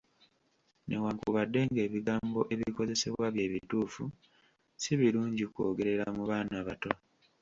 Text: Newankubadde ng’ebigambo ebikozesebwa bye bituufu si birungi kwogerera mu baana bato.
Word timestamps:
Newankubadde 0.87 1.59
ng’ebigambo 1.71 2.41
ebikozesebwa 2.53 3.25
bye 3.33 3.45
bituufu 3.53 4.03
si 4.81 4.91
birungi 4.99 5.45
kwogerera 5.53 6.05
mu 6.17 6.23
baana 6.29 6.57
bato. 6.67 6.91